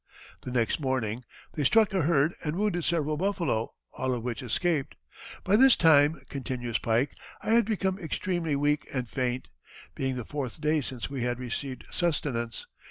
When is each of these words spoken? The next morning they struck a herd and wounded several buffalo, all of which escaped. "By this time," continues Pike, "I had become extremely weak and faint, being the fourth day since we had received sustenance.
The 0.41 0.49
next 0.49 0.79
morning 0.79 1.25
they 1.53 1.63
struck 1.63 1.93
a 1.93 2.01
herd 2.01 2.33
and 2.43 2.55
wounded 2.55 2.85
several 2.85 3.17
buffalo, 3.17 3.75
all 3.93 4.15
of 4.15 4.23
which 4.23 4.41
escaped. 4.41 4.95
"By 5.43 5.55
this 5.55 5.75
time," 5.75 6.23
continues 6.27 6.79
Pike, 6.79 7.13
"I 7.43 7.51
had 7.51 7.65
become 7.65 7.99
extremely 7.99 8.55
weak 8.55 8.87
and 8.91 9.07
faint, 9.07 9.49
being 9.93 10.15
the 10.15 10.25
fourth 10.25 10.59
day 10.59 10.81
since 10.81 11.07
we 11.11 11.21
had 11.21 11.37
received 11.37 11.85
sustenance. 11.91 12.65